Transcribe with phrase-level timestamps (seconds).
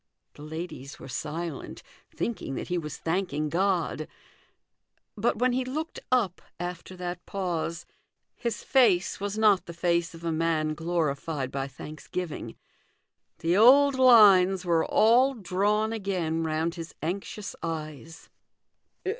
[0.33, 4.07] The ladies were silent, thinking that he was thanking God.
[5.15, 7.85] But, when he looked up after that pause,
[8.35, 10.39] his face was not the face THE GOLDEN RULE.
[10.39, 12.55] 289 of a man glorified by thanksgiving.
[13.37, 18.27] The old lines were all drawn again round his anxious eyes.